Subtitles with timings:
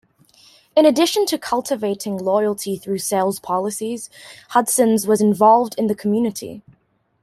[0.75, 4.09] In addition to cultivating loyalty through sales policies,
[4.49, 6.63] Hudson's was involved in the community.